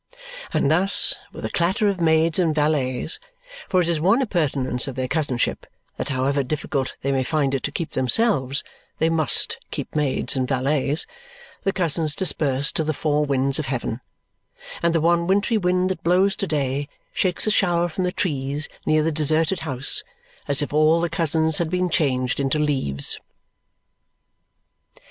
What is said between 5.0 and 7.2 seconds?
cousinship that however difficult they